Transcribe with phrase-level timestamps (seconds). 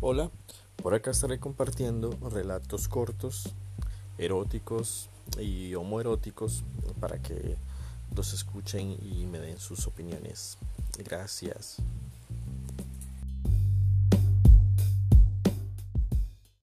[0.00, 0.30] Hola,
[0.82, 3.54] por acá estaré compartiendo relatos cortos,
[4.18, 5.08] eróticos
[5.40, 6.64] y homoeróticos
[7.00, 7.56] para que
[8.14, 10.58] los escuchen y me den sus opiniones.
[10.98, 11.78] Gracias.